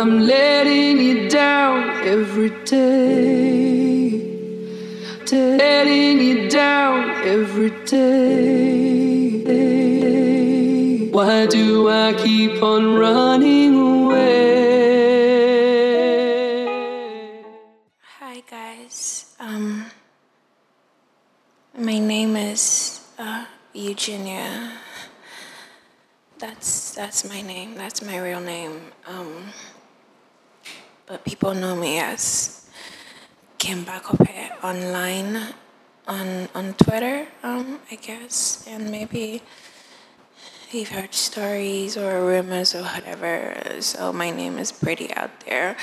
[0.00, 4.22] I'm letting you down every day.
[5.32, 8.28] Letting you down every day.
[11.10, 13.67] Why do I keep on running
[34.68, 35.54] online
[36.06, 37.26] on on Twitter.
[37.42, 39.42] Um, I guess, and maybe
[40.70, 43.56] you've heard stories or rumors or whatever.
[43.80, 45.76] So my name is pretty out there.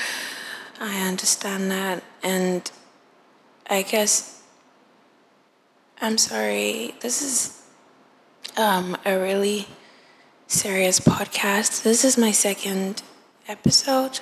[0.80, 2.70] I understand that, and
[3.68, 4.42] I guess
[6.00, 6.94] I'm sorry.
[7.00, 7.62] This is
[8.56, 9.66] um, a really
[10.46, 11.82] serious podcast.
[11.82, 13.02] This is my second
[13.48, 14.20] episode.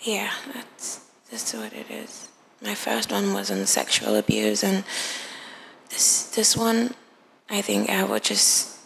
[0.00, 2.29] Yeah, that's that's what it is.
[2.62, 4.84] My first one was on sexual abuse, and
[5.88, 6.94] this this one,
[7.48, 8.76] I think I would just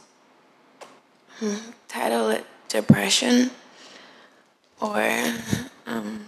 [1.39, 1.57] hmm,
[1.89, 3.51] title it depression,
[4.81, 5.03] or
[5.87, 6.27] um,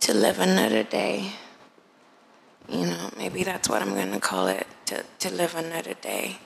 [0.00, 1.32] to live another day.
[2.68, 4.66] You know, maybe that's what I'm gonna call it.
[4.86, 6.38] To to live another day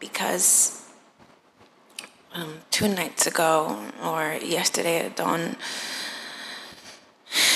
[0.00, 0.80] because
[2.34, 5.56] um, two nights ago or yesterday at dawn,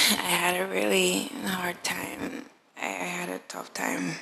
[0.06, 2.44] I had a really hard time.
[2.76, 4.16] I, had a tough time.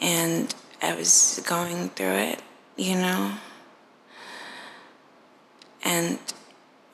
[0.00, 2.42] And I was going through it,
[2.76, 3.34] you know?
[5.84, 6.18] And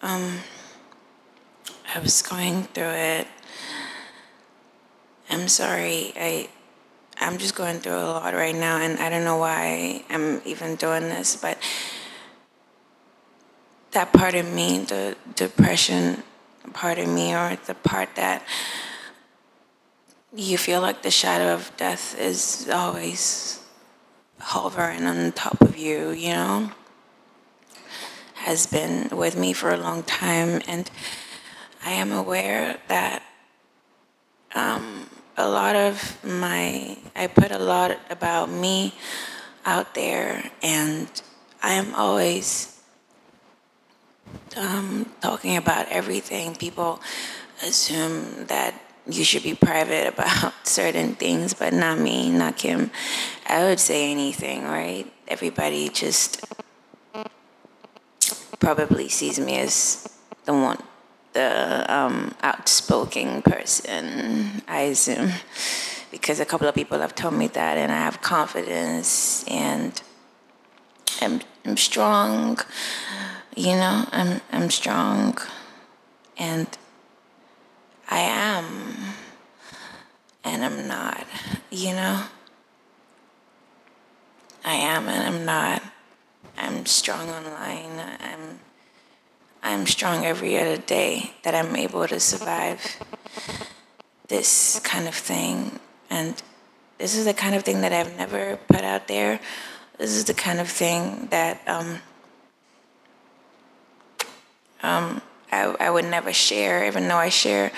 [0.03, 0.39] um,
[1.95, 3.29] I was going through it.
[5.31, 6.13] I'm sorry.
[6.17, 6.49] I
[7.21, 10.75] I'm just going through a lot right now, and I don't know why I'm even
[10.75, 11.57] doing this, but
[13.93, 16.25] that part of me, the depression
[16.73, 18.43] part of me, or the part that
[20.35, 23.61] you feel like the shadow of death is always
[24.39, 26.71] hovering on top of you, you know,
[28.35, 30.91] has been with me for a long time, and
[31.85, 33.23] I am aware that.
[34.55, 35.07] Um,
[35.37, 38.93] a lot of my, I put a lot about me
[39.65, 41.09] out there, and
[41.63, 42.79] I am always
[44.55, 46.55] um, talking about everything.
[46.55, 47.01] People
[47.63, 48.75] assume that
[49.09, 52.91] you should be private about certain things, but not me, not Kim.
[53.47, 55.11] I would say anything, right?
[55.29, 56.45] Everybody just
[58.59, 60.09] probably sees me as
[60.45, 60.79] the one
[61.33, 65.31] the um, outspoken person, I assume,
[66.11, 70.01] because a couple of people have told me that, and I have confidence and
[71.21, 72.59] I'm, I'm strong.
[73.61, 75.37] You know, I'm I'm strong,
[76.39, 76.67] and
[78.09, 78.65] I am,
[80.43, 81.27] and I'm not.
[81.71, 82.25] You know,
[84.65, 85.83] I am and I'm not.
[86.57, 88.01] I'm strong online.
[88.01, 88.61] I'm
[89.63, 92.81] I'm strong every other day that I'm able to survive
[94.29, 95.81] this kind of thing.
[96.09, 96.43] And
[96.97, 99.39] this is the kind of thing that I've never put out there.
[99.99, 101.99] This is the kind of thing that um,
[104.83, 107.73] um, I, I would never share, even though I share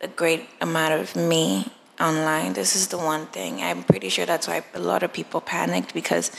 [0.00, 1.66] a great amount of me
[2.00, 2.52] online.
[2.52, 3.62] This is the one thing.
[3.62, 6.30] I'm pretty sure that's why a lot of people panicked because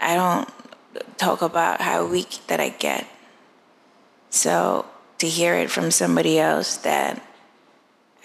[0.00, 0.48] I don't
[1.18, 3.06] talk about how weak that I get.
[4.30, 4.86] So
[5.18, 7.22] to hear it from somebody else that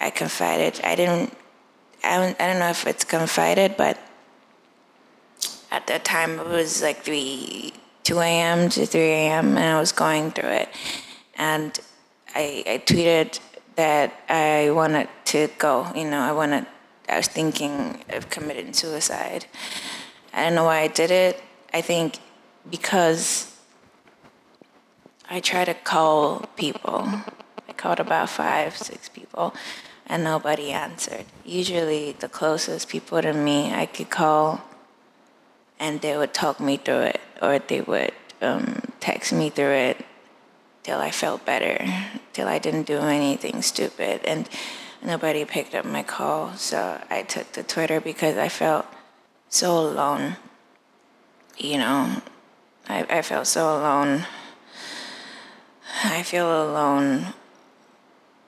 [0.00, 1.36] I confided, I didn't,
[2.04, 3.98] I don't, I don't know if it's confided, but
[5.70, 7.72] at that time it was like 3,
[8.04, 8.68] 2 a.m.
[8.70, 9.56] to 3 a.m.
[9.56, 10.68] and I was going through it.
[11.36, 11.78] And
[12.34, 13.40] I, I tweeted
[13.76, 16.66] that I wanted to go, you know, I wanted,
[17.08, 19.46] I was thinking of committing suicide.
[20.32, 21.42] I don't know why I did it.
[21.72, 22.18] I think
[22.68, 23.52] because
[25.28, 27.08] I try to call people.
[27.68, 29.54] I called about five, six people,
[30.06, 31.24] and nobody answered.
[31.44, 34.60] Usually, the closest people to me I could call,
[35.82, 40.06] and they would talk me through it, or they would um, text me through it
[40.84, 41.84] till I felt better,
[42.32, 44.24] till I didn't do anything stupid.
[44.24, 44.48] And
[45.04, 48.86] nobody picked up my call, so I took to Twitter because I felt
[49.48, 50.36] so alone.
[51.58, 52.22] You know,
[52.88, 54.24] I, I felt so alone.
[56.04, 57.34] I feel alone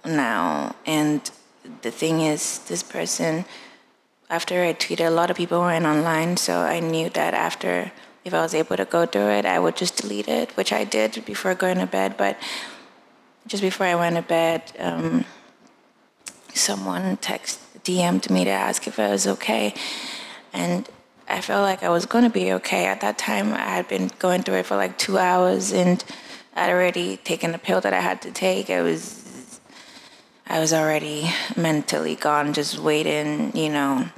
[0.04, 0.76] now.
[0.86, 1.28] And
[1.82, 3.44] the thing is, this person,
[4.30, 7.92] after I tweeted, a lot of people went online, so I knew that after
[8.24, 10.84] if I was able to go through it, I would just delete it, which I
[10.84, 12.16] did before going to bed.
[12.16, 12.38] But
[13.46, 15.26] just before I went to bed, um,
[16.54, 19.74] someone text DM'd me to ask if I was okay,
[20.52, 20.88] and
[21.28, 22.86] I felt like I was going to be okay.
[22.86, 26.02] At that time, I had been going through it for like two hours, and
[26.54, 28.70] I'd already taken the pill that I had to take.
[28.70, 29.23] I was
[30.46, 34.08] I was already mentally gone, just waiting, you know.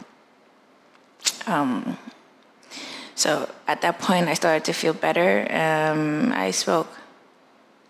[1.46, 1.98] Um,
[3.14, 5.46] so at that point, I started to feel better.
[5.50, 6.88] Um, I spoke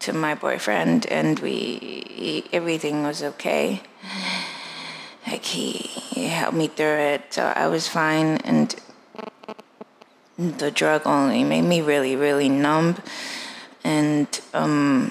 [0.01, 3.83] to my boyfriend, and we everything was okay.
[5.27, 8.37] Like he, he helped me through it, so I was fine.
[8.45, 8.75] And
[10.39, 12.97] the drug only made me really, really numb.
[13.83, 15.11] And um,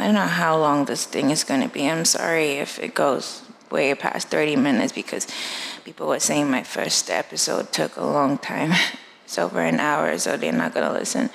[0.00, 1.88] I don't know how long this thing is going to be.
[1.88, 5.26] I'm sorry if it goes way past 30 minutes because
[5.84, 8.72] people were saying my first episode took a long time.
[9.24, 11.30] it's over an hour, so they're not going to listen.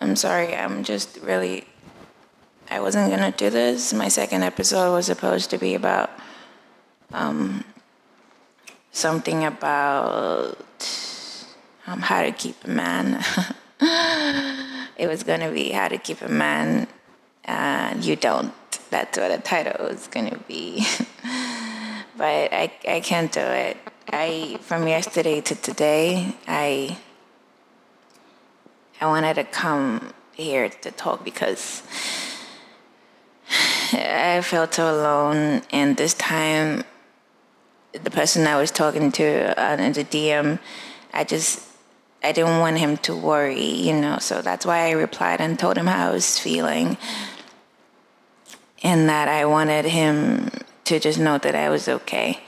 [0.00, 0.54] I'm sorry.
[0.54, 1.64] I'm just really.
[2.70, 3.92] I wasn't going to do this.
[3.92, 6.10] My second episode was supposed to be about
[7.12, 7.64] um,
[8.90, 10.56] something about
[11.86, 13.22] um, how to keep a man.
[14.96, 16.88] it was going to be how to keep a man.
[17.46, 18.52] Uh, you don't.
[18.90, 20.84] That's what the title is going to be.
[22.16, 23.76] but I, I can't do it.
[24.08, 26.98] I from yesterday to today, I
[29.00, 31.82] I wanted to come here to talk because
[33.92, 36.84] I felt so alone, and this time,
[37.92, 40.58] the person I was talking to uh, in the DM,
[41.12, 41.68] I just
[42.24, 45.76] I didn't want him to worry, you know, so that's why I replied and told
[45.76, 46.96] him how I was feeling.
[48.82, 50.50] And that I wanted him
[50.84, 52.40] to just know that I was okay,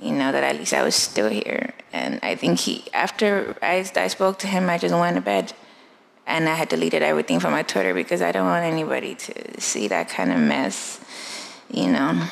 [0.00, 1.74] you know, that at least I was still here.
[1.92, 5.52] And I think he, after I, I spoke to him, I just went to bed
[6.26, 9.88] and I had deleted everything from my Twitter because I don't want anybody to see
[9.88, 11.00] that kind of mess,
[11.70, 12.28] you know,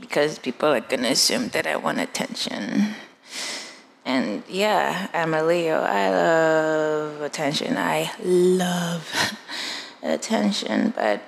[0.00, 2.94] because people are to assume that I want attention.
[4.04, 5.80] And yeah, I'm a Leo.
[5.80, 7.76] I love attention.
[7.76, 9.36] I love
[10.02, 11.22] attention, but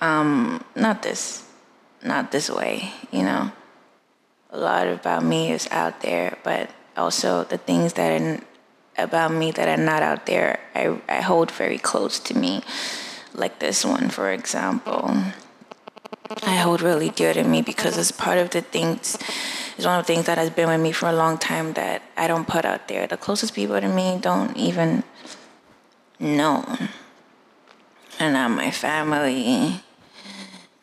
[0.00, 1.44] um, not this,
[2.02, 2.92] not this way.
[3.10, 3.52] You know,
[4.50, 8.40] a lot about me is out there, but also the things that are
[8.96, 12.62] about me that are not out there, I, I hold very close to me.
[13.34, 15.10] Like this one, for example.
[16.42, 19.18] I hold really dear to me because it's part of the things
[19.76, 22.02] it's one of the things that has been with me for a long time that
[22.16, 23.06] I don't put out there.
[23.08, 25.02] The closest people to me don't even
[26.20, 26.64] know.
[28.18, 29.80] And not my family.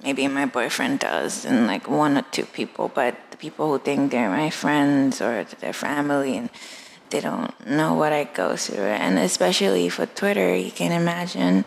[0.03, 4.11] Maybe my boyfriend does, and like one or two people, but the people who think
[4.11, 6.49] they're my friends or their family, and
[7.11, 8.83] they don't know what I go through.
[8.83, 11.65] And especially for Twitter, you can imagine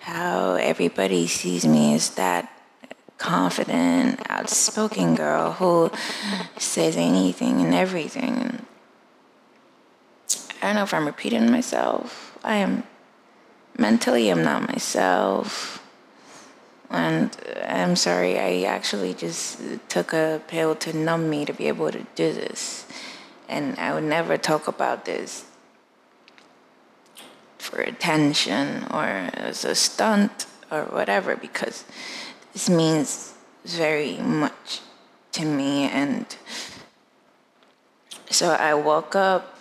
[0.00, 2.50] how everybody sees me as that
[3.18, 5.90] confident, outspoken girl who
[6.56, 8.64] says anything and everything.
[10.62, 12.38] I don't know if I'm repeating myself.
[12.42, 12.84] I am
[13.78, 15.82] mentally, I'm not myself.
[16.90, 19.58] And uh, I'm sorry, I actually just
[19.88, 22.86] took a pill to numb me to be able to do this.
[23.48, 25.46] And I would never talk about this
[27.58, 29.04] for attention or
[29.34, 31.84] as a stunt or whatever because
[32.52, 34.80] this means very much
[35.32, 35.84] to me.
[35.84, 36.26] And
[38.30, 39.57] so I woke up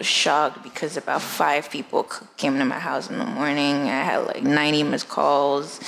[0.00, 2.04] shocked because about five people
[2.36, 3.76] came to my house in the morning.
[3.88, 5.80] I had like 90 missed calls,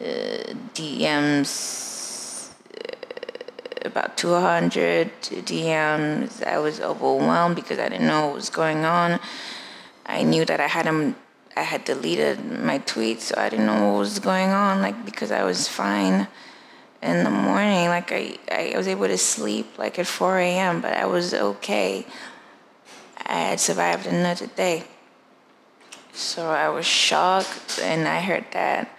[0.00, 6.42] uh, DMs, uh, about 200 DMs.
[6.44, 9.20] I was overwhelmed because I didn't know what was going on.
[10.06, 11.16] I knew that I had them
[11.56, 15.30] I had deleted my tweets, so I didn't know what was going on, like because
[15.30, 16.28] I was fine
[17.02, 17.88] in the morning.
[17.88, 22.06] Like I, I was able to sleep like at 4 a.m., but I was okay.
[23.30, 24.82] I had survived another day.
[26.12, 28.90] So I was shocked, and I heard that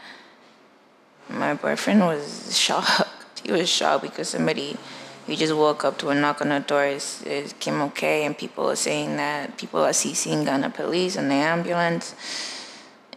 [1.29, 3.09] my boyfriend was shocked.
[3.43, 4.77] He was shocked because somebody
[5.25, 6.85] he just woke up to a knock on the door.
[6.85, 11.35] It, came okay, and people are saying that people are seeing Ghana police and the
[11.35, 12.13] ambulance,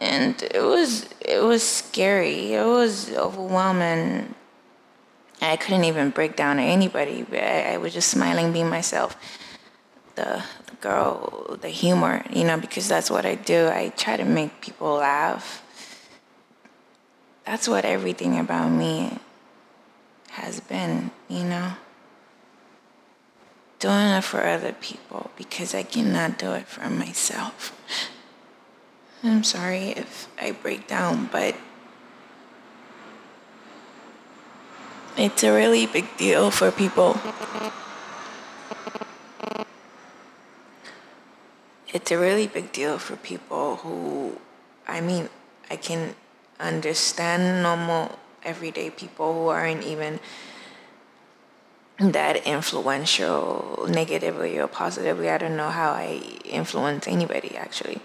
[0.01, 2.53] and it was it was scary.
[2.53, 4.33] It was overwhelming.
[5.41, 7.23] I couldn't even break down to anybody.
[7.31, 9.15] I, I was just smiling, being myself.
[10.15, 10.43] The,
[10.81, 13.67] girl, the humor, you know, because that's what I do.
[13.67, 15.61] I try to make people laugh.
[17.45, 19.19] That's what everything about me
[20.31, 21.73] has been, you know
[23.85, 27.71] doing it for other people because I cannot do it for myself.
[29.23, 31.55] I'm sorry if I break down, but
[35.17, 37.19] it's a really big deal for people.
[41.95, 44.37] It's a really big deal for people who,
[44.85, 45.29] I mean,
[45.69, 46.13] I can
[46.59, 50.19] understand normal, everyday people who aren't even
[51.97, 55.29] that influential negatively or positively.
[55.29, 58.01] I don't know how I influence anybody actually.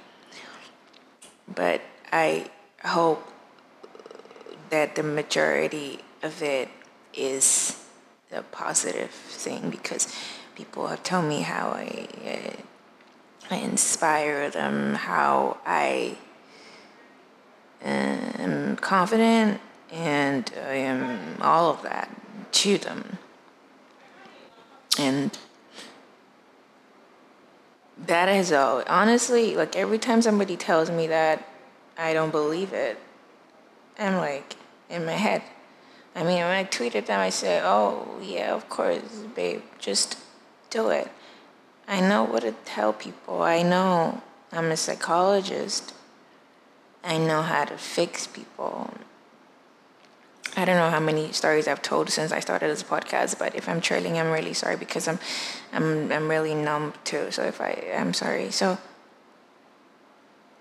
[1.53, 1.81] But
[2.13, 2.49] I
[2.85, 3.27] hope
[4.71, 6.69] that the majority of it
[7.13, 7.77] is
[8.31, 10.15] a positive thing because
[10.55, 12.70] people have told me how I, uh,
[13.51, 16.17] I inspire them, how I
[17.85, 22.09] uh, am confident, and I am all of that
[22.53, 23.19] to them.
[24.99, 25.37] And
[28.07, 28.85] that is all.
[28.87, 31.47] Honestly, like every time somebody tells me that,
[31.99, 32.99] I don't believe it.
[33.99, 34.57] I'm like
[34.89, 35.43] in my head.
[36.15, 40.19] I mean, when I tweeted them, I said, "Oh yeah, of course, babe, just
[40.71, 41.11] do it."
[41.91, 43.43] I know what to tell people.
[43.43, 45.93] I know I'm a psychologist.
[47.03, 48.95] I know how to fix people.
[50.57, 53.69] I don't know how many stories I've told since I started this podcast, but if
[53.69, 55.19] I'm trailing, I'm really sorry because I'm,
[55.73, 57.33] I'm, I'm really numb too.
[57.33, 58.53] So if I, I'm sorry.
[58.53, 58.79] So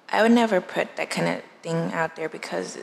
[0.09, 2.79] I would never put that kind of thing out there because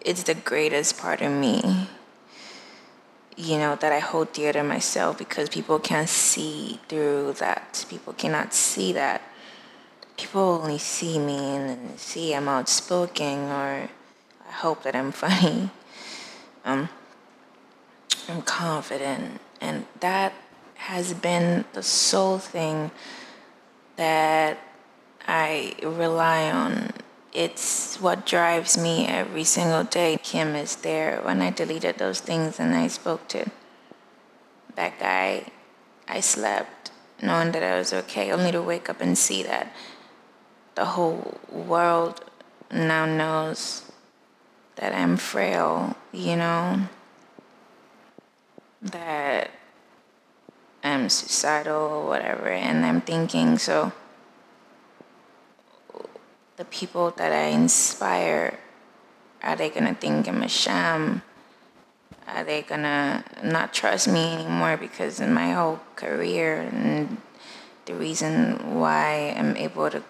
[0.00, 1.88] it's the greatest part of me.
[3.36, 7.84] You know that I hold dear to myself because people can't see through that.
[7.88, 9.22] People cannot see that.
[10.16, 13.88] People only see me and see I'm outspoken or
[14.48, 15.70] I hope that I'm funny.
[16.64, 16.88] Um,
[18.28, 20.32] I'm confident, and that
[20.76, 22.90] has been the sole thing
[23.96, 24.58] that
[25.26, 26.92] I rely on.
[27.34, 30.18] It's what drives me every single day.
[30.22, 33.50] Kim is there when I deleted those things and I spoke to
[34.76, 35.46] that guy.
[36.06, 39.74] I slept knowing that I was okay, only to wake up and see that
[40.76, 42.24] the whole world
[42.70, 43.90] now knows
[44.76, 46.88] that I'm frail, you know,
[48.80, 49.50] that
[50.84, 53.92] I'm suicidal or whatever, and I'm thinking, so
[56.56, 58.58] the people that I inspire,
[59.42, 61.22] are they gonna think I'm a sham?
[62.26, 67.18] Are they gonna not trust me anymore because in my whole career and
[67.86, 70.02] the reason why I'm able to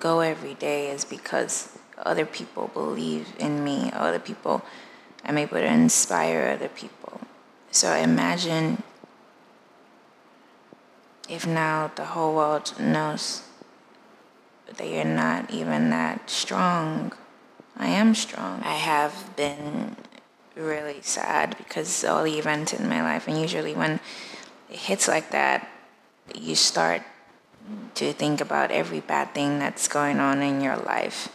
[0.00, 4.62] go every day is because other people believe in me, other people,
[5.24, 7.20] I'm able to inspire other people.
[7.70, 8.82] So imagine
[11.28, 13.42] if now the whole world knows
[14.76, 17.12] that you're not even that strong.
[17.76, 18.62] I am strong.
[18.62, 19.96] I have been
[20.54, 24.00] really sad because all the events in my life, and usually when
[24.70, 25.68] it hits like that,
[26.34, 27.02] you start
[27.94, 31.28] to think about every bad thing that's going on in your life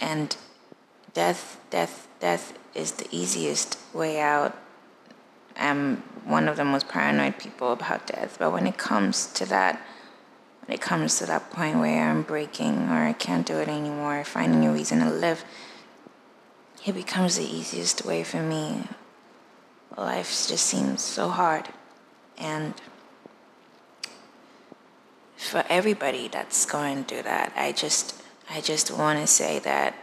[0.00, 0.36] and
[1.14, 4.56] death, death, death is the easiest way out.
[5.56, 9.84] I'm one of the most paranoid people about death, but when it comes to that,
[10.68, 14.66] it comes to that point where I'm breaking or I can't do it anymore, finding
[14.66, 15.44] a reason to live,
[16.86, 18.84] it becomes the easiest way for me.
[19.96, 21.68] Life just seems so hard.
[22.36, 22.74] And
[25.36, 29.94] for everybody that's going through that, I just I just want to say that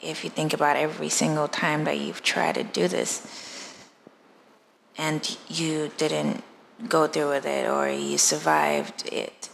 [0.00, 3.76] if you think about every single time that you've tried to do this
[4.96, 6.42] and you didn't
[6.88, 9.49] go through with it or you survived it,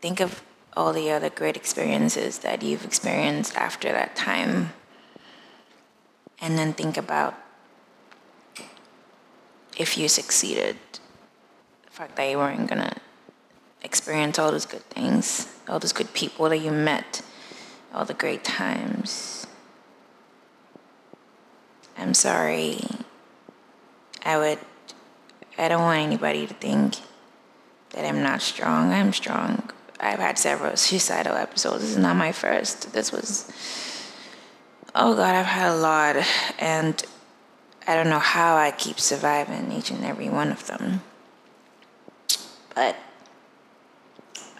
[0.00, 0.42] think of
[0.76, 4.72] all the other great experiences that you've experienced after that time.
[6.40, 7.34] And then think about
[9.76, 10.76] if you succeeded,
[11.84, 12.96] the fact that you weren't gonna
[13.82, 17.22] experience all those good things, all those good people that you met,
[17.92, 19.46] all the great times.
[21.98, 22.80] I'm sorry.
[24.24, 24.58] I would,
[25.58, 26.96] I don't want anybody to think
[27.90, 28.92] that I'm not strong.
[28.92, 29.70] I'm strong.
[30.00, 31.82] I've had several suicidal episodes.
[31.82, 32.92] This is not my first.
[32.92, 33.50] This was,
[34.94, 36.16] oh God, I've had a lot.
[36.58, 37.02] And
[37.86, 41.02] I don't know how I keep surviving each and every one of them.
[42.74, 42.96] But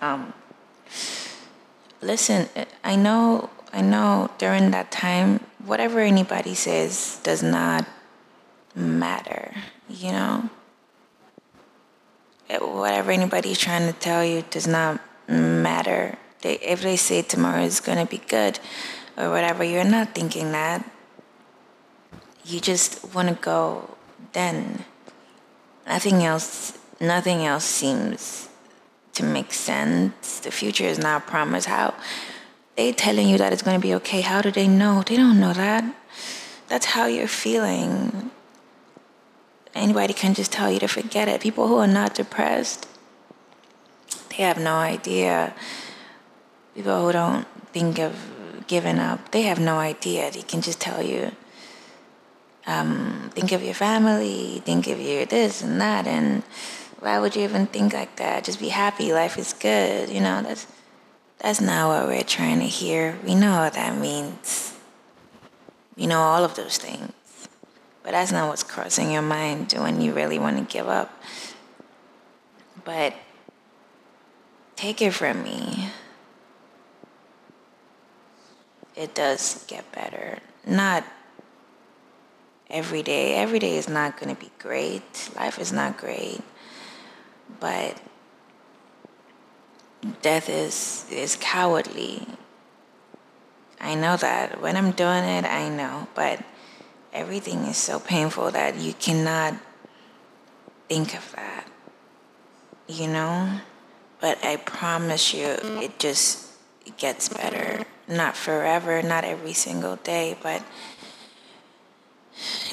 [0.00, 0.32] um,
[2.02, 2.48] listen,
[2.84, 7.86] I know, I know during that time, whatever anybody says does not
[8.74, 9.54] matter.
[9.88, 10.50] you know?
[12.58, 16.18] Whatever anybody's trying to tell you does not matter.
[16.42, 18.58] They, if they say tomorrow is going to be good
[19.16, 20.90] or whatever, you're not thinking that.
[22.44, 23.96] You just want to go
[24.32, 24.84] then.
[25.86, 28.48] Nothing else, nothing else seems
[29.14, 30.40] to make sense.
[30.40, 31.66] The future is not promised.
[31.66, 31.94] How
[32.76, 34.20] they telling you that it's going to be okay?
[34.20, 35.02] How do they know?
[35.02, 35.84] They don't know that.
[36.68, 38.30] That's how you're feeling.
[39.74, 41.40] Anybody can just tell you to forget it.
[41.40, 42.88] People who are not depressed,
[44.30, 45.54] they have no idea.
[46.74, 48.14] People who don't think of
[48.66, 50.30] giving up, they have no idea.
[50.30, 51.32] They can just tell you,
[52.66, 56.42] um, think of your family, think of your this and that, and
[57.00, 58.44] why would you even think like that?
[58.44, 59.12] Just be happy.
[59.12, 60.10] Life is good.
[60.10, 60.66] You know that's
[61.38, 63.18] that's not what we're trying to hear.
[63.24, 64.74] We know what that means.
[65.96, 67.12] We know all of those things.
[68.02, 71.22] But that's not what's crossing your mind when you really want to give up.
[72.84, 73.14] But
[74.80, 75.90] take it from me.
[78.96, 80.38] It does get better.
[80.66, 81.04] Not
[82.70, 83.34] every day.
[83.34, 85.30] Every day is not going to be great.
[85.36, 86.40] Life is not great.
[87.60, 88.00] But
[90.22, 92.26] death is is cowardly.
[93.80, 94.62] I know that.
[94.62, 96.42] When I'm doing it, I know, but
[97.12, 99.54] everything is so painful that you cannot
[100.88, 101.66] think of that.
[102.88, 103.60] You know?
[104.20, 105.46] But I promise you
[105.80, 106.46] it just
[106.84, 107.84] it gets better.
[108.08, 110.62] Not forever, not every single day, but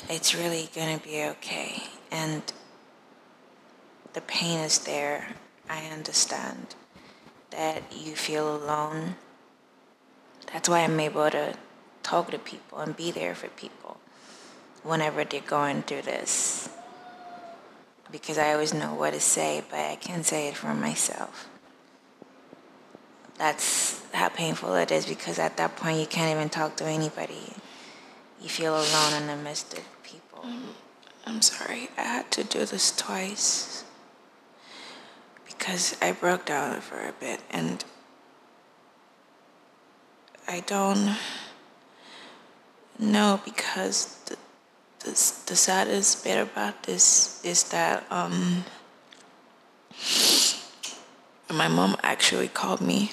[0.10, 1.84] it's really to be okay.
[2.12, 2.42] And
[4.14, 5.36] the pain is there.
[5.70, 6.76] I understand
[7.52, 9.16] that you feel alone.
[10.52, 11.56] That's why I'm able to
[12.04, 13.98] talk to people and be there for people
[14.84, 16.70] whenever they're going through this.
[18.12, 21.48] Because I always know what to say, but I can't say it for myself.
[23.38, 27.54] That's how painful it is because at that point you can't even talk to anybody.
[28.42, 30.40] You feel alone in the midst of people.
[30.40, 30.72] Mm-hmm.
[31.28, 33.84] I'm sorry, I had to do this twice
[35.46, 37.84] because I broke down for a bit and
[40.48, 41.18] I don't
[42.98, 44.38] know because the,
[45.08, 48.64] the, saddest bit about this is that um,
[51.54, 53.12] my mom actually called me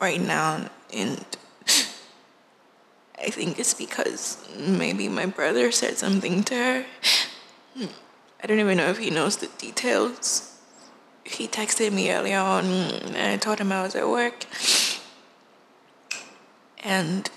[0.00, 1.24] right now and
[3.24, 6.86] I think it's because maybe my brother said something to her.
[8.42, 10.58] I don't even know if he knows the details.
[11.22, 14.44] He texted me earlier on and I told him I was at work.
[16.82, 17.30] And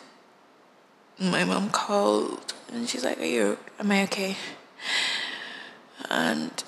[1.19, 4.35] my mom called and she's like, Are you am I okay?
[6.09, 6.63] And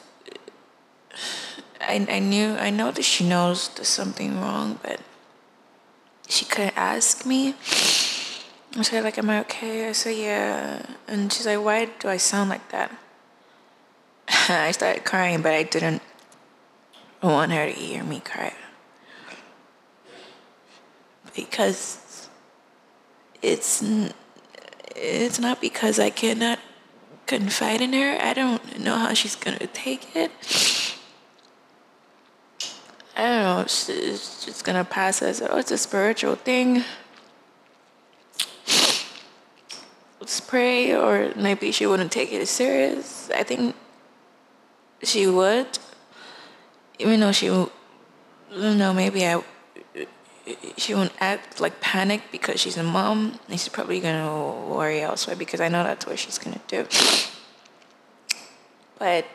[1.82, 5.00] I I knew I know that she knows there's something wrong, but
[6.28, 7.56] she couldn't ask me.
[8.78, 9.90] I said like, Am I okay?
[9.90, 12.92] I said yeah and she's like, Why do I sound like that?
[14.50, 16.02] I started crying, but I didn't
[17.22, 18.54] want her to hear me cry.
[21.36, 22.30] Because
[23.42, 23.84] it's
[24.98, 26.60] it's not because I cannot
[27.26, 28.18] confide in her.
[28.20, 30.32] I don't know how she's gonna take it.
[33.16, 33.62] I don't know.
[33.62, 36.84] It's just gonna pass as oh, it's a spiritual thing.
[40.20, 43.30] Let's pray, or maybe she wouldn't take it serious.
[43.34, 43.76] I think
[45.04, 45.80] she would,
[47.00, 49.42] even though she, don't know, maybe I,
[50.78, 55.36] she won't act like panic because she's a mom, and she's probably gonna worry elsewhere
[55.36, 56.86] because I know that's what she's gonna do.
[59.00, 59.26] But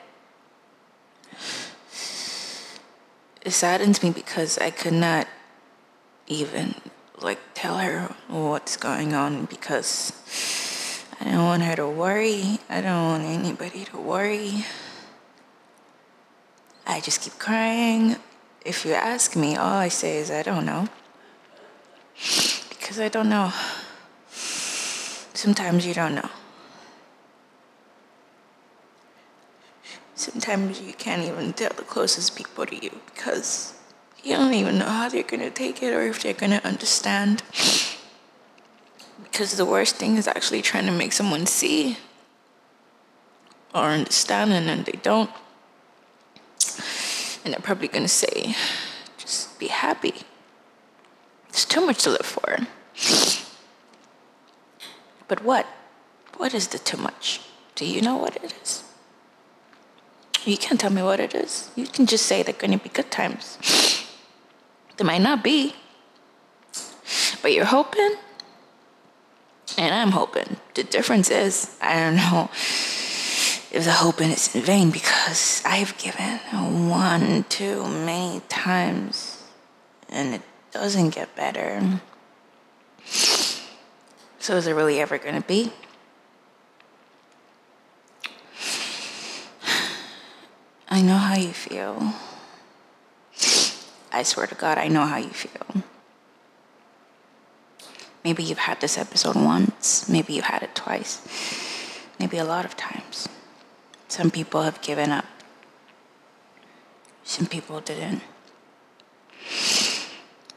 [3.43, 5.29] it saddens me because I could not
[6.27, 6.75] even
[7.21, 10.13] like tell her what's going on because
[11.21, 12.59] I don't want her to worry.
[12.69, 14.65] I don't want anybody to worry.
[16.87, 18.17] I just keep crying.
[18.65, 20.89] If you ask me, all I say is I don't know.
[22.71, 23.53] Because I don't know.
[24.31, 26.29] Sometimes you don't know.
[30.15, 33.75] Sometimes you can't even tell the closest people to you because
[34.23, 36.65] you don't even know how they're going to take it or if they're going to
[36.65, 37.43] understand.
[39.25, 41.97] Because the worst thing is actually trying to make someone see
[43.75, 45.31] or understand and then they don't.
[47.45, 48.55] And they're probably going to say,
[49.19, 50.15] just be happy.
[51.53, 52.57] It's too much to live for.
[55.29, 55.67] But what?
[56.39, 57.41] What is the too much?
[57.75, 58.83] Do you know what it is?
[60.45, 61.71] You can't tell me what it is.
[61.77, 63.59] You can just say they're going to be good times.
[64.97, 65.75] They might not be,
[67.43, 68.17] but you're hoping,
[69.77, 70.57] and I'm hoping.
[70.75, 72.49] The difference is, I don't know
[73.71, 76.41] if the hoping is in vain because I've given
[76.89, 79.43] one too many times,
[80.09, 82.01] and it doesn't get better.
[84.39, 85.73] So is it really ever going to be?
[90.89, 92.13] I know how you feel.
[94.13, 95.83] I swear to God, I know how you feel.
[98.25, 101.23] Maybe you've had this episode once, maybe you've had it twice,
[102.21, 103.29] maybe a lot of times.
[104.07, 105.25] Some people have given up,
[107.25, 108.23] some people didn't.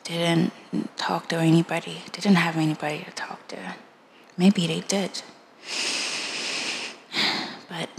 [0.06, 0.54] Didn't
[0.98, 3.58] talk to anybody, didn't have anybody to talk to.
[4.38, 5.24] Maybe they did.
[7.68, 7.90] But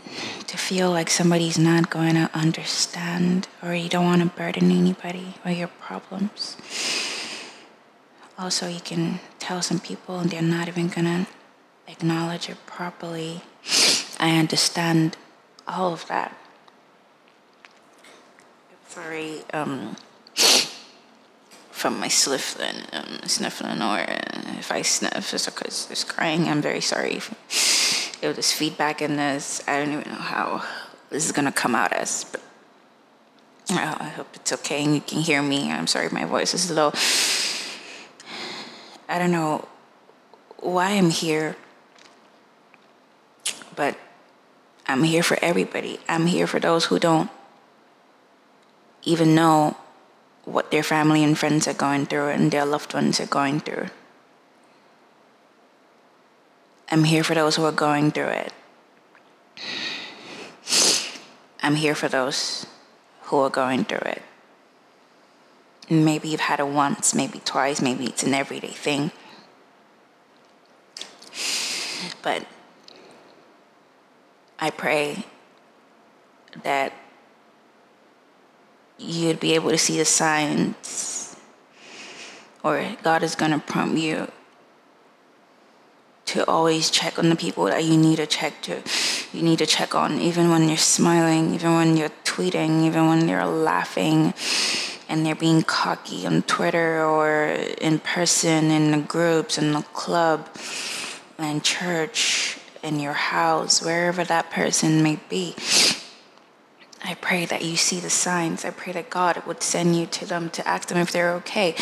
[0.47, 5.35] to feel like somebody's not going to understand or you don't want to burden anybody
[5.45, 6.57] or your problems.
[8.38, 11.27] Also, you can tell some people and they're not even going to
[11.88, 13.42] acknowledge it properly.
[14.21, 15.16] I understand
[15.66, 16.37] all of that.
[18.88, 19.97] Sorry, um,
[21.87, 24.05] from my sniffling, um, sniffling, or
[24.59, 26.49] if I sniff, it's because it's crying.
[26.49, 27.12] I'm very sorry
[27.49, 29.62] if there's feedback in this.
[29.68, 30.64] I don't even know how
[31.11, 32.40] this is gonna come out as, but
[33.70, 35.70] uh, I hope it's okay and you can hear me.
[35.70, 36.88] I'm sorry my voice is low.
[39.09, 39.68] I don't know
[40.59, 41.55] why I'm here,
[43.77, 43.96] but
[44.88, 46.01] I'm here for everybody.
[46.09, 47.31] I'm here for those who don't
[49.05, 49.77] even know
[50.46, 53.88] what their family and friends are going through and their loved ones are going through.
[56.88, 58.52] I'm here for those who are going through it.
[61.62, 62.64] I'm here for those
[63.22, 64.22] who are going through it.
[65.90, 69.11] Maybe you've had it once, maybe twice, maybe it's an everyday thing.
[72.22, 72.46] But
[74.61, 75.24] I pray
[76.62, 76.92] that
[78.98, 81.37] you'd be able to see the signs,
[82.62, 84.30] or God is going to prompt you
[86.26, 88.82] to always check on the people that you need to check to.
[89.32, 93.28] You need to check on even when you're smiling even when you're tweeting even when
[93.28, 94.35] you're laughing
[95.09, 97.44] and they're being cocky on twitter or
[97.80, 100.48] in person in the groups in the club
[101.38, 105.54] in church in your house wherever that person may be
[107.04, 108.64] I pray that you see the signs.
[108.64, 111.74] I pray that God would send you to them to ask them if they're okay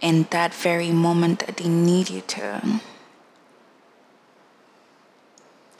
[0.00, 2.80] in that very moment that they need you to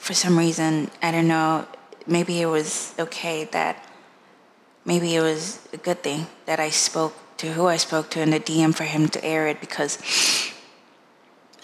[0.06, 1.66] for some reason, I don't know,
[2.06, 3.84] maybe it was okay that,
[4.84, 8.30] maybe it was a good thing that I spoke to who I spoke to in
[8.30, 9.98] the DM for him to air it because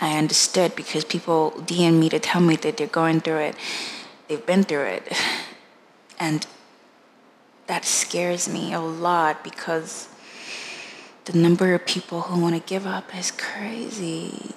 [0.00, 3.54] I understood because people DM me to tell me that they're going through it,
[4.26, 5.12] they've been through it.
[6.18, 6.44] And
[7.66, 10.08] that scares me a lot because
[11.24, 14.54] the number of people who want to give up is crazy.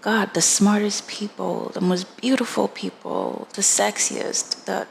[0.00, 4.86] God, the smartest people, the most beautiful people, the sexiest, the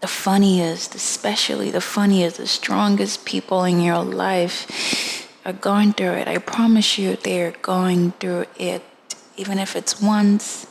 [0.00, 6.28] the funniest, especially the funniest, the strongest people in your life are going through it.
[6.28, 8.82] I promise you they're going through it.
[9.36, 10.66] Even if it's once,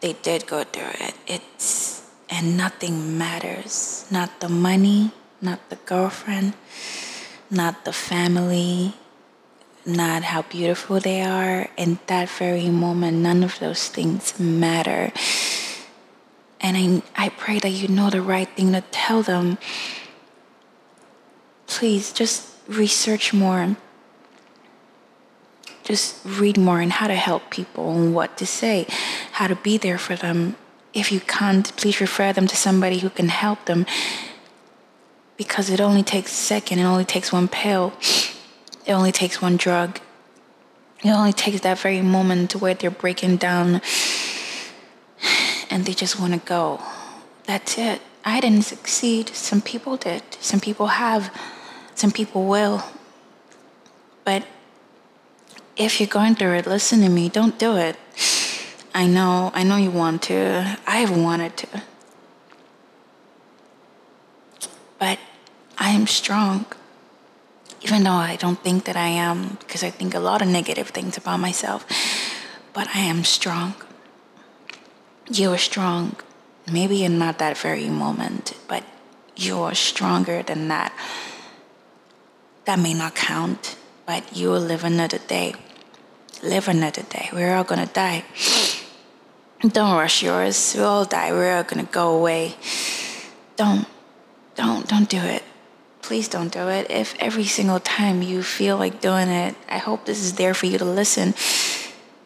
[0.00, 1.14] they did go through it.
[1.26, 1.95] It's
[2.28, 4.06] and nothing matters.
[4.10, 6.54] Not the money, not the girlfriend,
[7.50, 8.94] not the family,
[9.84, 11.68] not how beautiful they are.
[11.76, 15.12] In that very moment, none of those things matter.
[16.60, 16.76] And
[17.16, 19.58] I, I pray that you know the right thing to tell them.
[21.66, 23.76] Please just research more.
[25.84, 28.86] Just read more on how to help people and what to say,
[29.32, 30.56] how to be there for them.
[30.96, 33.86] If you can't, please refer them to somebody who can help them
[35.36, 37.92] because it only takes a second, it only takes one pill
[38.86, 40.00] it only takes one drug.
[41.02, 43.82] It only takes that very moment where they're breaking down
[45.70, 46.80] and they just want to go.
[47.44, 48.00] That's it.
[48.24, 49.30] I didn't succeed.
[49.30, 50.22] Some people did.
[50.40, 51.36] Some people have.
[51.94, 52.84] Some people will.
[54.24, 54.46] But
[55.76, 57.28] if you're going through it, listen to me.
[57.28, 57.96] Don't do it.
[58.96, 59.52] I know.
[59.54, 60.78] I know you want to.
[60.86, 61.82] I have wanted to.
[64.98, 65.18] But
[65.78, 66.66] I am strong
[67.86, 70.88] even though I don't think that I am, because I think a lot of negative
[70.88, 71.86] things about myself,
[72.72, 73.74] but I am strong.
[75.30, 76.16] you are strong.
[76.70, 78.82] Maybe in not that very moment, but
[79.36, 80.92] you are stronger than that.
[82.64, 85.54] That may not count, but you will live another day.
[86.42, 87.30] Live another day.
[87.32, 88.24] We're all gonna die.
[89.60, 90.74] Don't rush yours.
[90.76, 91.32] We all die.
[91.32, 92.56] We're all gonna go away.
[93.56, 93.86] Don't,
[94.54, 95.42] don't, don't do it.
[96.02, 96.90] Please don't do it.
[96.90, 100.66] If every single time you feel like doing it, I hope this is there for
[100.66, 101.34] you to listen.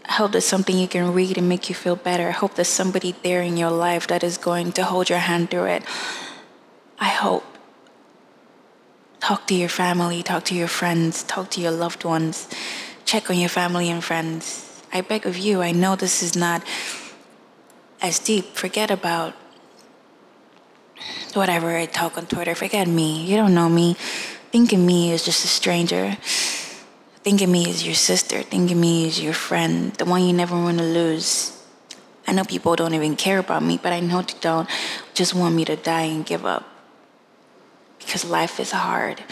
[0.07, 2.29] I hope there's something you can read and make you feel better.
[2.29, 5.51] I hope there's somebody there in your life that is going to hold your hand
[5.51, 5.85] through it.
[6.99, 7.45] I hope.
[9.21, 12.49] Talk to your family, talk to your friends, talk to your loved ones,
[13.05, 14.83] check on your family and friends.
[14.93, 16.64] I beg of you, I know this is not
[18.03, 18.57] as deep.
[18.57, 19.35] Forget about
[21.35, 22.55] whatever I talk on Twitter.
[22.55, 23.25] Forget me.
[23.25, 23.95] You don't know me.
[24.51, 26.17] Think of me as just a stranger.
[27.23, 28.43] Think of me as your sister.
[28.43, 31.57] Think of me as your friend, the one you never want to lose.
[32.27, 34.69] I know people don't even care about me, but I know they don't
[35.15, 36.67] just want me to die and give up.
[37.99, 39.23] Because life is hard.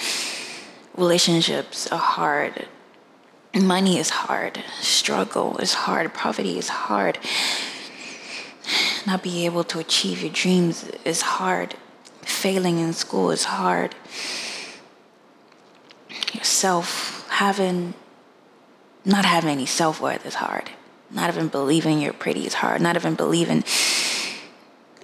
[0.97, 2.67] Relationships are hard.
[3.55, 4.63] Money is hard.
[4.81, 6.13] Struggle is hard.
[6.13, 7.19] Poverty is hard
[9.07, 11.75] not be able to achieve your dreams is hard.
[12.23, 13.95] Failing in school is hard.
[16.33, 17.95] Yourself having,
[19.05, 20.71] not having any self worth is hard.
[21.11, 22.83] Not even believing you're pretty is hard.
[22.83, 23.65] Not even believing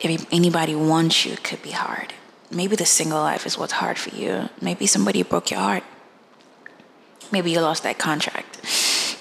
[0.00, 2.12] if anybody wants you could be hard.
[2.50, 4.50] Maybe the single life is what's hard for you.
[4.60, 5.82] Maybe somebody broke your heart.
[7.32, 8.53] Maybe you lost that contract.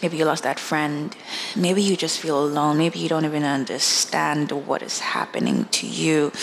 [0.04, 1.16] Maybe you lost that friend.
[1.56, 2.78] Maybe you just feel alone.
[2.78, 6.34] Maybe you don't even understand what is happening to you.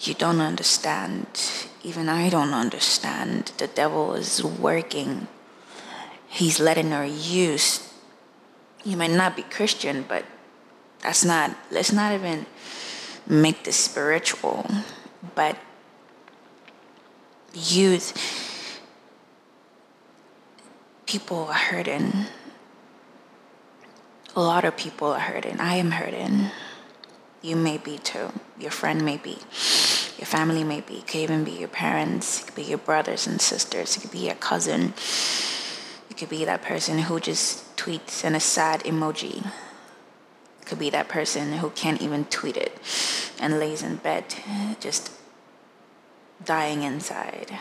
[0.00, 1.26] You don't understand.
[1.82, 3.52] Even I don't understand.
[3.58, 5.28] The devil is working.
[6.26, 7.92] He's letting her use.
[8.82, 10.24] You might not be Christian, but
[11.00, 12.46] that's not, let's not even
[13.26, 14.64] make this spiritual.
[15.34, 15.58] But
[17.52, 18.14] use
[21.06, 22.26] people are hurting.
[24.34, 25.60] A lot of people are hurting.
[25.60, 26.50] I am hurting.
[27.42, 28.32] You may be too.
[28.58, 29.38] Your friend may be.
[30.18, 30.98] Your family may be.
[30.98, 32.42] It could even be your parents.
[32.42, 33.96] It could be your brothers and sisters.
[33.96, 34.94] It could be your cousin.
[36.10, 39.46] It could be that person who just tweets in a sad emoji.
[40.60, 42.78] It could be that person who can't even tweet it
[43.38, 44.24] and lays in bed
[44.80, 45.12] just
[46.44, 47.58] dying inside.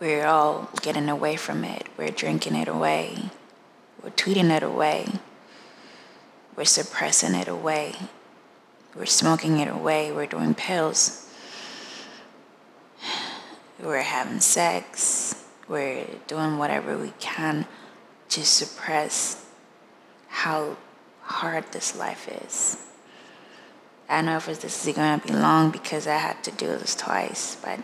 [0.00, 1.86] We're all getting away from it.
[1.96, 3.30] We're drinking it away.
[4.02, 5.06] We're tweeting it away.
[6.56, 7.94] We're suppressing it away.
[8.94, 10.12] We're smoking it away.
[10.12, 11.28] We're doing pills.
[13.82, 15.44] We're having sex.
[15.68, 17.66] We're doing whatever we can
[18.30, 19.46] to suppress
[20.28, 20.76] how
[21.22, 22.76] hard this life is.
[24.08, 26.66] I don't know if this is going to be long because I had to do
[26.66, 27.80] this twice, but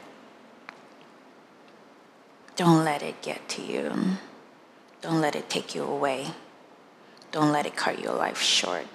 [2.60, 3.90] don't let it get to you.
[5.00, 6.26] Don't let it take you away.
[7.32, 8.86] Don't let it cut your life short.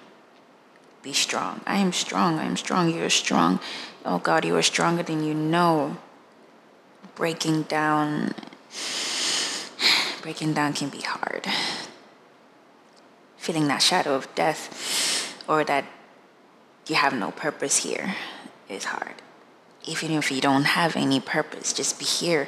[1.02, 1.62] Be strong.
[1.66, 2.38] I am strong.
[2.38, 2.94] I am strong.
[2.94, 3.58] You are strong.
[4.04, 5.96] Oh God, you are stronger than you know.
[7.16, 8.34] Breaking down,
[10.22, 11.48] breaking down can be hard.
[13.36, 15.86] Feeling that shadow of death or that
[16.86, 18.14] you have no purpose here
[18.68, 19.14] is hard.
[19.84, 22.46] Even if you don't have any purpose, just be here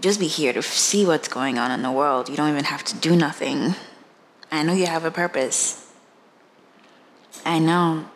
[0.00, 2.28] just be here to see what's going on in the world.
[2.28, 3.74] You don't even have to do nothing.
[4.50, 5.92] I know you have a purpose.
[7.44, 8.06] I know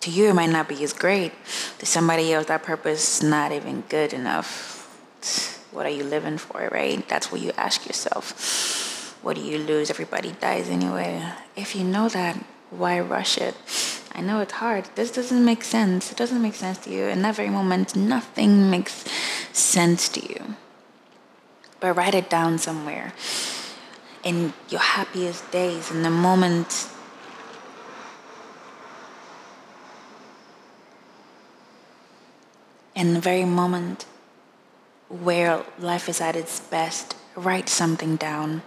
[0.00, 1.32] to you it might not be as great.
[1.78, 4.78] To somebody else, that purpose is not even good enough.
[5.72, 7.06] What are you living for, right?
[7.08, 9.18] That's what you ask yourself.
[9.22, 9.90] What do you lose?
[9.90, 11.22] Everybody dies anyway.
[11.54, 12.36] If you know that,
[12.70, 13.54] why rush it?
[14.12, 14.88] I know it's hard.
[14.94, 16.10] This doesn't make sense.
[16.10, 17.04] It doesn't make sense to you.
[17.04, 19.04] In that very moment, nothing makes
[19.52, 20.56] sense to you
[21.80, 23.12] but write it down somewhere.
[24.22, 26.88] In your happiest days, in the moment
[32.94, 34.04] in the very moment
[35.08, 38.62] where life is at its best, write something down.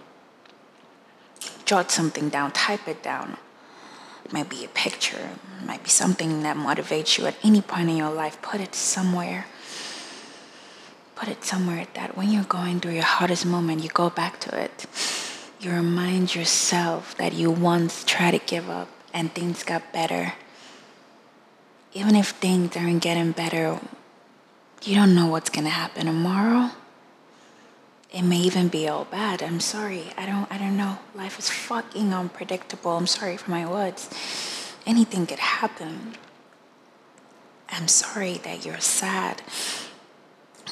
[1.64, 3.36] Jot something down, type it down.
[4.24, 7.88] It might be a picture, it might be something that motivates you at any point
[7.90, 8.42] in your life.
[8.42, 9.46] Put it somewhere
[11.14, 14.58] put it somewhere that when you're going through your hardest moment, you go back to
[14.58, 14.86] it.
[15.60, 20.34] You remind yourself that you once tried to give up and things got better.
[21.92, 23.80] Even if things aren't getting better,
[24.82, 26.70] you don't know what's to happen tomorrow.
[28.12, 29.42] it may even be all bad.
[29.42, 30.04] I'm sorry.
[30.16, 30.98] I don't I don't know.
[31.14, 32.96] Life is fucking unpredictable.
[32.96, 34.08] I'm sorry for my words.
[34.86, 36.14] Anything could happen.
[37.70, 39.42] I'm sorry that you're sad.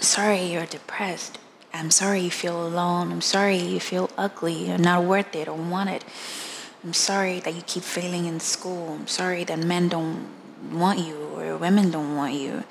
[0.01, 1.39] Sorry you're depressed.
[1.73, 3.13] I'm sorry you feel alone.
[3.13, 4.69] I'm sorry you feel ugly.
[4.69, 6.05] You're not worth it or want it.
[6.85, 8.95] I'm sorry that you keep failing in school.
[8.95, 10.27] I'm sorry that men don't
[10.71, 12.65] want you or women don't want you.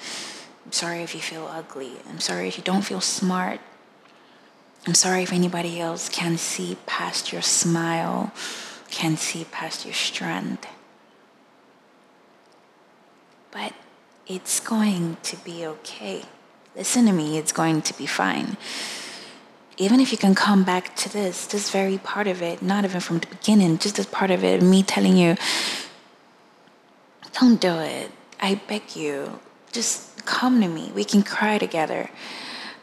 [0.66, 1.94] I'm sorry if you feel ugly.
[2.10, 3.60] I'm sorry if you don't feel smart.
[4.86, 8.32] I'm sorry if anybody else can see past your smile,
[8.90, 10.68] can see past your strength.
[13.52, 13.74] But
[14.28, 16.24] it's going to be okay.
[16.76, 18.56] Listen to me, it's going to be fine.
[19.78, 23.02] Even if you can come back to this, this very part of it, not even
[23.02, 25.36] from the beginning, just this part of it, me telling you,
[27.40, 28.12] don't do it.
[28.40, 29.40] I beg you.
[29.72, 30.92] Just come to me.
[30.94, 32.10] We can cry together.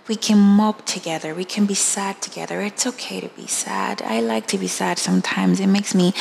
[0.07, 1.35] We can mope together.
[1.35, 2.61] We can be sad together.
[2.61, 4.03] It's okay to be sad.
[4.03, 5.61] I like to be sad sometimes.
[5.61, 6.13] It makes me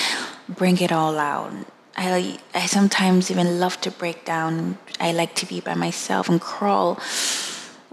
[0.48, 1.54] bring it all out.
[1.96, 4.78] I, I sometimes even love to break down.
[5.00, 7.00] I like to be by myself and crawl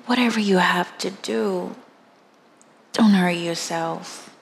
[0.07, 1.75] whatever you have to do,
[2.93, 4.35] don't hurt yourself.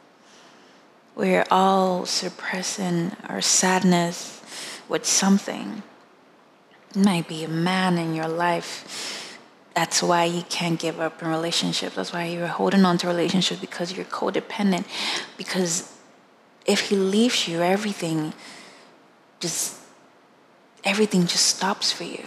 [1.15, 4.41] We're all suppressing our sadness
[4.89, 5.83] with something.
[6.91, 9.39] It might be a man in your life.
[9.75, 11.95] That's why you can't give up in relationship.
[11.95, 14.85] That's why you're holding on to relationships because you're codependent.
[15.37, 15.97] Because
[16.67, 18.35] if he leaves you, everything
[19.41, 19.79] just
[20.85, 22.25] everything just stops for you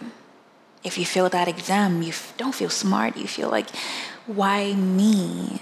[0.86, 3.18] if you fail that exam, you don't feel smart.
[3.18, 3.68] You feel like,
[4.28, 5.60] why me?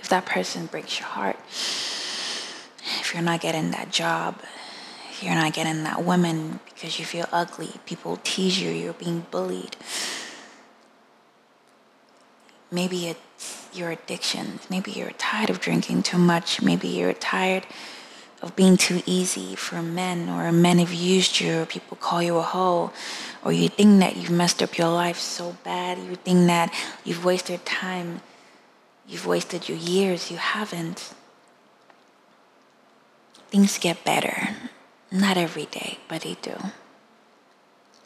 [0.00, 4.42] If that person breaks your heart, if you're not getting that job,
[5.10, 9.26] if you're not getting that woman because you feel ugly, people tease you, you're being
[9.30, 9.76] bullied.
[12.72, 14.58] Maybe it's your addiction.
[14.68, 16.60] Maybe you're tired of drinking too much.
[16.60, 17.64] Maybe you're tired
[18.42, 22.36] of being too easy for men, or men have used you, or people call you
[22.36, 22.92] a hoe,
[23.44, 26.74] or you think that you've messed up your life so bad, you think that
[27.04, 28.20] you've wasted time,
[29.06, 31.14] you've wasted your years, you haven't.
[33.50, 34.56] Things get better.
[35.10, 36.56] Not every day, but they do.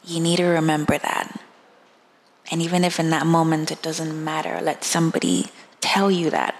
[0.03, 1.41] You need to remember that.
[2.51, 5.47] And even if in that moment it doesn't matter, let somebody
[5.81, 6.55] tell you that.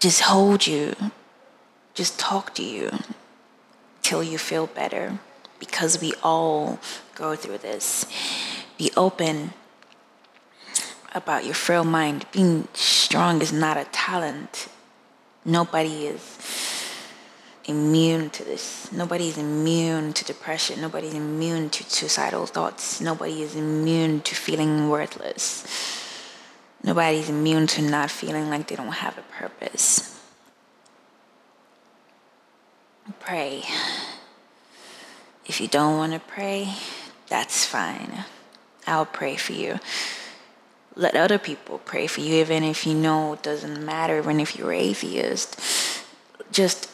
[0.00, 0.94] Just hold you
[1.98, 2.96] just talk to you
[4.02, 5.18] till you feel better
[5.58, 6.78] because we all
[7.16, 8.06] go through this.
[8.78, 9.52] Be open
[11.12, 12.24] about your frail mind.
[12.30, 14.68] Being strong is not a talent.
[15.44, 16.22] Nobody is
[17.64, 18.92] immune to this.
[18.92, 20.80] Nobody is immune to depression.
[20.80, 23.00] Nobody is immune to suicidal thoughts.
[23.00, 25.66] Nobody is immune to feeling worthless.
[26.84, 30.17] Nobody is immune to not feeling like they don't have a purpose.
[33.20, 33.62] Pray.
[35.46, 36.74] If you don't want to pray,
[37.28, 38.24] that's fine.
[38.86, 39.78] I'll pray for you.
[40.94, 44.56] Let other people pray for you, even if you know it doesn't matter, even if
[44.56, 45.60] you're atheist.
[46.50, 46.90] Just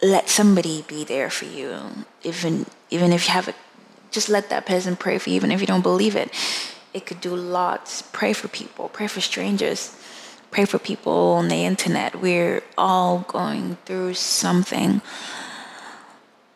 [0.00, 2.04] let somebody be there for you.
[2.22, 3.54] Even even if you have a
[4.10, 6.30] just let that person pray for you, even if you don't believe it.
[6.92, 8.02] It could do lots.
[8.02, 9.98] Pray for people, pray for strangers
[10.54, 12.20] pray for people on the internet.
[12.20, 15.02] We're all going through something.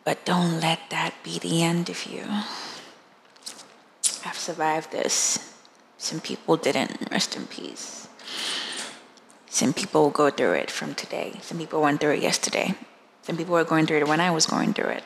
[0.05, 2.23] But don't let that be the end of you.
[4.25, 5.53] I've survived this.
[5.97, 7.11] Some people didn't.
[7.11, 8.07] Rest in peace.
[9.47, 11.33] Some people go through it from today.
[11.41, 12.75] Some people went through it yesterday.
[13.23, 15.03] Some people are going through it when I was going through it.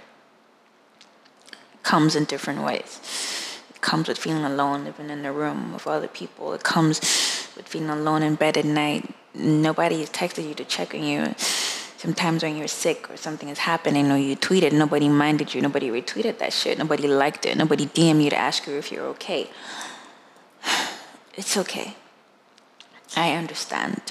[1.73, 2.99] It comes in different ways.
[3.71, 6.53] It comes with feeling alone, living in a room with other people.
[6.53, 6.99] It comes
[7.55, 9.13] with feeling alone in bed at night.
[9.33, 11.33] Nobody is texting you to check on you.
[11.97, 15.61] Sometimes when you're sick or something is happening or you tweeted, nobody minded you.
[15.61, 16.77] Nobody retweeted that shit.
[16.77, 17.57] Nobody liked it.
[17.57, 19.49] Nobody DM you to ask you if you're okay.
[21.35, 21.95] It's okay.
[23.15, 24.01] I understand.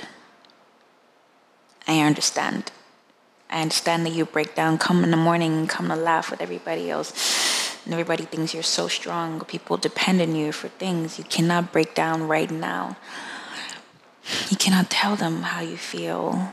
[1.86, 2.72] I understand.
[3.50, 6.40] I understand that you break down, come in the morning, and come to laugh with
[6.40, 7.12] everybody else.
[7.84, 9.40] And everybody thinks you're so strong.
[9.40, 11.18] People depend on you for things.
[11.18, 12.96] You cannot break down right now.
[14.50, 16.52] You cannot tell them how you feel,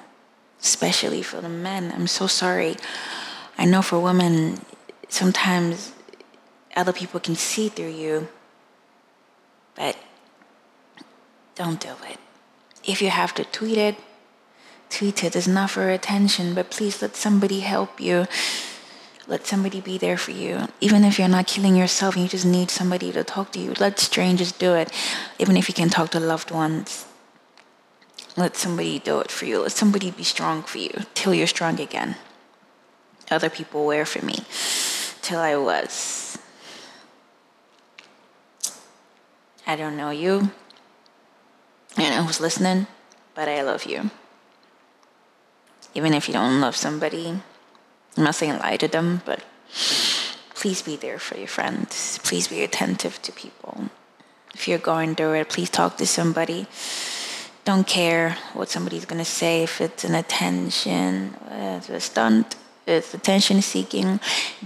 [0.61, 1.91] especially for the men.
[1.95, 2.77] I'm so sorry.
[3.57, 4.61] I know for women,
[5.09, 5.91] sometimes
[6.75, 8.27] other people can see through you,
[9.75, 9.97] but
[11.55, 12.19] don't do it.
[12.85, 13.95] If you have to tweet it,
[14.89, 15.35] tweet it.
[15.35, 18.27] It's not for attention, but please let somebody help you.
[19.27, 20.67] Let somebody be there for you.
[20.81, 23.73] Even if you're not killing yourself and you just need somebody to talk to you,
[23.79, 24.91] let strangers do it.
[25.37, 27.05] Even if you can talk to loved ones,
[28.37, 29.61] let somebody do it for you.
[29.61, 32.15] Let somebody be strong for you till you're strong again.
[33.31, 34.39] Other people were for me
[35.21, 36.37] till I was.
[39.67, 40.51] I don't know you.
[41.97, 42.87] I know who's listening,
[43.35, 44.09] but I love you.
[45.93, 47.41] Even if you don't love somebody,
[48.17, 49.43] I'm not saying lie to them, but
[50.55, 52.19] please be there for your friends.
[52.23, 53.89] Please be attentive to people.
[54.53, 56.67] If you're going through it, please talk to somebody.
[57.69, 62.55] Don't care what somebody's gonna say, if it's an attention, it's a stunt,
[62.87, 64.19] it's attention seeking.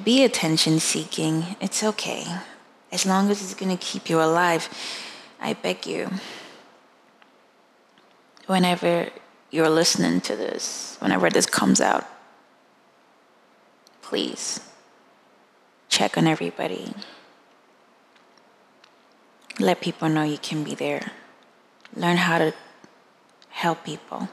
[0.05, 1.57] Be attention seeking.
[1.59, 2.23] It's okay.
[2.93, 4.69] As long as it's gonna keep you alive,
[5.41, 6.11] I beg you.
[8.45, 9.09] Whenever
[9.51, 12.05] you're listening to this, whenever this comes out,
[14.01, 14.61] please
[15.89, 16.93] check on everybody.
[19.59, 21.11] Let people know you can be there.
[21.97, 22.53] Learn how to
[23.53, 24.29] help people.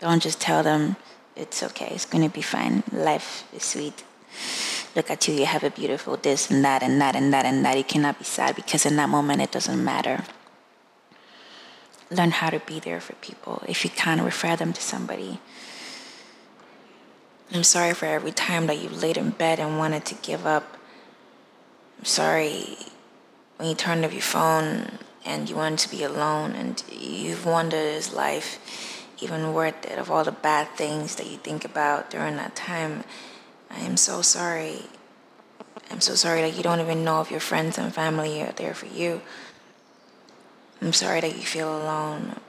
[0.00, 0.96] Don't just tell them
[1.34, 4.04] it's okay, it's gonna be fine, life is sweet.
[4.94, 7.64] Look at you, you have a beautiful this and that and that and that and
[7.64, 7.76] that.
[7.76, 10.24] You cannot be sad because in that moment it doesn't matter.
[12.10, 13.62] Learn how to be there for people.
[13.66, 15.40] If you can, refer them to somebody.
[17.52, 20.76] I'm sorry for every time that you laid in bed and wanted to give up.
[21.98, 22.76] I'm sorry
[23.56, 27.76] when you turned off your phone and you wanted to be alone and you've wondered
[27.76, 28.58] is life
[29.20, 33.04] even worth it of all the bad things that you think about during that time.
[33.70, 34.82] I am so sorry.
[35.90, 38.74] I'm so sorry that you don't even know if your friends and family are there
[38.74, 39.22] for you.
[40.80, 42.40] I'm sorry that you feel alone.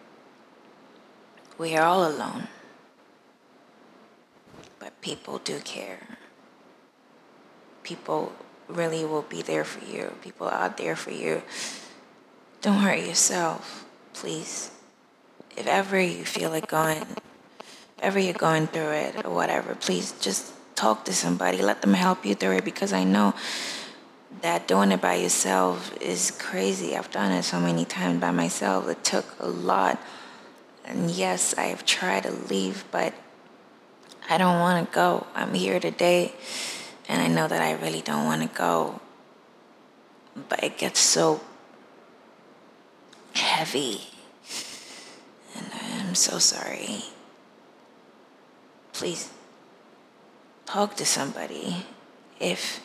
[1.57, 2.47] We are all alone.
[4.79, 6.17] But people do care.
[7.83, 8.33] People
[8.67, 10.13] really will be there for you.
[10.21, 11.43] People are there for you.
[12.65, 14.71] Don't hurt yourself, please.
[15.55, 17.63] If ever you feel like going, if
[17.99, 21.61] ever you're going through it or whatever, please just talk to somebody.
[21.61, 23.35] Let them help you through it because I know
[24.41, 26.97] that doing it by yourself is crazy.
[26.97, 28.89] I've done it so many times by myself.
[28.89, 30.01] It took a lot.
[30.85, 33.13] And yes, I have tried to leave, but
[34.27, 35.27] I don't want to go.
[35.35, 36.33] I'm here today,
[37.07, 39.01] and I know that I really don't want to go.
[40.49, 41.41] But it gets so
[43.35, 44.01] heavy.
[45.55, 47.03] And I'm so sorry.
[48.93, 49.31] Please
[50.65, 51.85] talk to somebody
[52.39, 52.81] if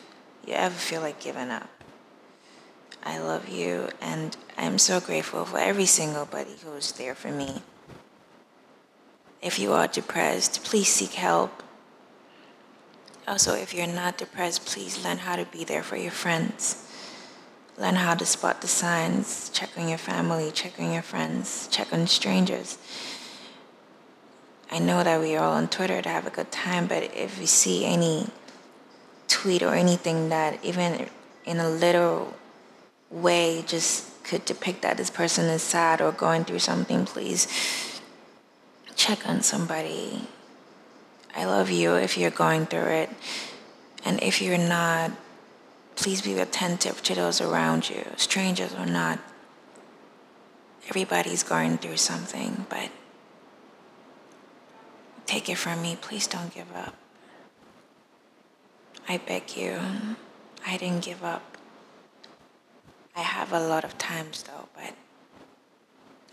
[0.47, 1.69] you ever feel like giving up.
[3.03, 7.63] I love you, and I'm so grateful for every single buddy who's there for me.
[9.41, 11.63] If you are depressed, please seek help.
[13.27, 16.90] Also, if you're not depressed, please learn how to be there for your friends.
[17.81, 21.91] Learn how to spot the signs, check on your family, check on your friends, check
[21.95, 22.77] on strangers.
[24.71, 27.41] I know that we are all on Twitter to have a good time, but if
[27.41, 28.27] you see any
[29.29, 31.09] tweet or anything that even
[31.47, 32.35] in a little
[33.11, 37.49] way just could depict that this person is sad or going through something, please
[38.95, 40.29] check on somebody.
[41.35, 43.11] I love you if you're going through it.
[44.05, 45.13] And if you're not,
[46.01, 49.19] please be attentive to those around you, strangers or not.
[50.89, 52.89] Everybody's going through something, but
[55.27, 55.99] take it from me.
[56.01, 56.95] Please don't give up.
[59.07, 59.79] I beg you.
[60.67, 61.59] I didn't give up.
[63.15, 64.95] I have a lot of times though, but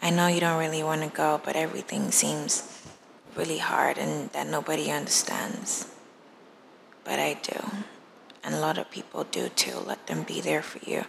[0.01, 2.87] I know you don't really want to go, but everything seems
[3.35, 5.93] really hard and that nobody understands.
[7.03, 7.59] But I do
[8.47, 9.77] and a lot of people do too.
[9.85, 11.03] Let them be there for you.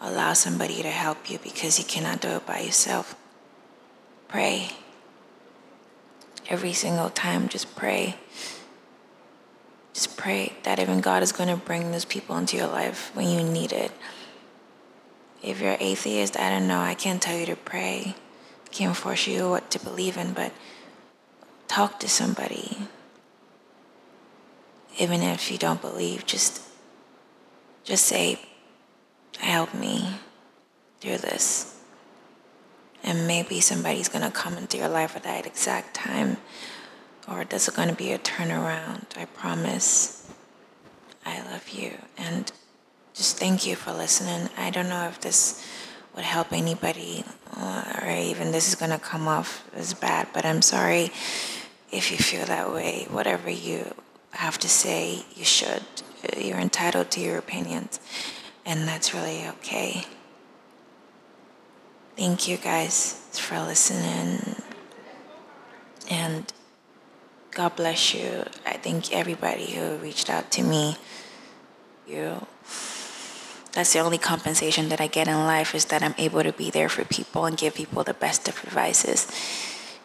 [0.00, 3.14] Allow somebody to help you because you cannot do it by yourself.
[4.26, 4.70] Pray.
[6.48, 8.16] Every single time, just pray.
[9.92, 13.28] Just pray that even God is going to bring those people into your life when
[13.28, 13.92] you need it.
[15.42, 16.80] If you're atheist, I don't know.
[16.80, 18.14] I can't tell you to pray.
[18.70, 20.52] Can't force you what to believe in, but
[21.68, 22.88] talk to somebody
[24.98, 26.62] even if you don't believe, just
[27.84, 28.40] just say,
[29.38, 30.08] help me
[31.00, 31.78] through this.
[33.02, 36.38] And maybe somebody's gonna come into your life at that exact time,
[37.28, 39.04] or there's gonna be a turnaround.
[39.16, 40.26] I promise.
[41.26, 41.92] I love you.
[42.16, 42.50] And
[43.12, 44.48] just thank you for listening.
[44.56, 45.62] I don't know if this
[46.14, 47.24] would help anybody,
[47.60, 51.10] or even this is gonna come off as bad, but I'm sorry
[51.92, 53.06] if you feel that way.
[53.10, 53.94] Whatever you
[54.34, 55.82] have to say you should.
[56.22, 58.00] Uh, you're entitled to your opinions,
[58.64, 60.04] and that's really okay.
[62.16, 64.56] Thank you guys for listening.
[66.10, 66.52] And
[67.50, 68.44] God bless you.
[68.64, 70.96] I thank everybody who reached out to me.
[72.06, 72.46] You
[73.74, 76.70] that's the only compensation that I get in life is that I'm able to be
[76.70, 79.26] there for people and give people the best of advices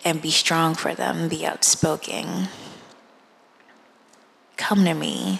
[0.04, 2.48] and be strong for them, be outspoken.
[4.60, 5.40] Come to me.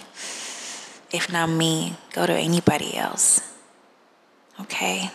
[1.12, 3.42] If not me, go to anybody else.
[4.58, 5.10] Okay?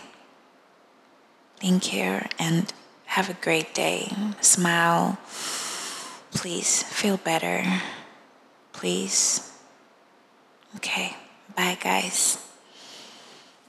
[1.60, 2.72] Thank you and
[3.06, 4.12] have a great day.
[4.40, 5.18] Smile.
[6.30, 7.64] Please feel better.
[8.72, 9.52] Please.
[10.76, 11.16] Okay.
[11.56, 12.38] Bye, guys.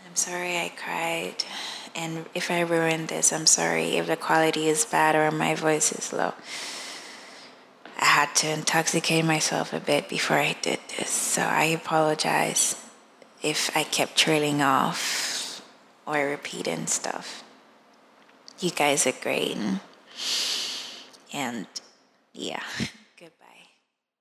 [0.05, 1.43] I'm sorry I cried.
[1.95, 5.91] And if I ruined this, I'm sorry if the quality is bad or my voice
[5.91, 6.33] is low.
[7.99, 11.09] I had to intoxicate myself a bit before I did this.
[11.09, 12.75] So I apologize
[13.41, 15.61] if I kept trailing off
[16.05, 17.43] or repeating stuff.
[18.59, 19.57] You guys are great.
[21.33, 21.67] And
[22.33, 22.63] yeah,
[23.19, 23.65] goodbye.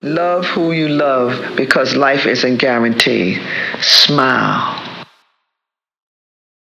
[0.02, 3.40] Love who you love because life isn't guaranteed.
[3.80, 4.85] Smile.